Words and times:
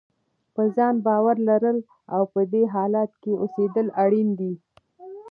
په 0.53 0.61
ځان 0.75 0.95
باور 1.05 1.37
لرل 1.49 1.77
او 2.15 2.21
په 2.33 2.41
دې 2.51 2.63
حالت 2.73 3.11
کې 3.21 3.31
اوسېدل 3.43 3.87
اړین 4.03 4.29
دي. 4.39 4.53